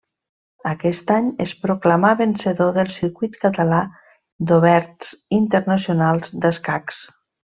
[0.69, 3.81] Aquest any es proclamà vencedor del Circuit Català
[4.51, 7.05] d'Oberts Internacionals d'Escacs.